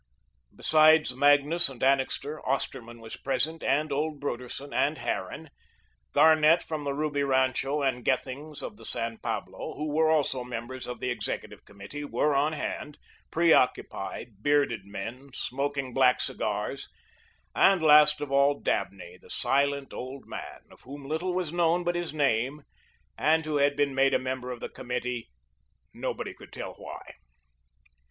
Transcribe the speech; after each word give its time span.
Besides 0.55 1.15
Magnus 1.15 1.69
and 1.69 1.83
Annixter, 1.83 2.43
Osterman 2.43 3.01
was 3.01 3.17
present, 3.17 3.61
and 3.61 3.91
old 3.91 4.19
Broderson 4.19 4.73
and 4.73 4.97
Harran; 4.97 5.51
Garnet 6.11 6.63
from 6.63 6.85
the 6.85 6.95
Ruby 6.95 7.21
Rancho 7.21 7.83
and 7.83 8.03
Gethings 8.03 8.63
of 8.63 8.77
the 8.77 8.83
San 8.83 9.19
Pablo, 9.19 9.75
who 9.75 9.91
were 9.93 10.09
also 10.09 10.43
members 10.43 10.87
of 10.87 11.01
the 11.01 11.11
Executive 11.11 11.65
Committee, 11.65 12.03
were 12.03 12.33
on 12.33 12.53
hand, 12.53 12.97
preoccupied, 13.29 14.41
bearded 14.41 14.85
men, 14.85 15.29
smoking 15.35 15.93
black 15.93 16.19
cigars, 16.19 16.89
and, 17.53 17.83
last 17.83 18.21
of 18.21 18.31
all, 18.31 18.59
Dabney, 18.59 19.19
the 19.21 19.29
silent 19.29 19.93
old 19.93 20.25
man, 20.25 20.61
of 20.71 20.81
whom 20.81 21.05
little 21.07 21.35
was 21.35 21.53
known 21.53 21.83
but 21.83 21.93
his 21.93 22.11
name, 22.11 22.63
and 23.19 23.45
who 23.45 23.57
had 23.57 23.75
been 23.75 23.93
made 23.93 24.15
a 24.15 24.17
member 24.19 24.49
of 24.49 24.61
the 24.61 24.67
Committee, 24.69 25.29
nobody 25.93 26.33
could 26.33 26.51
tell 26.51 26.73
why. 26.73 27.03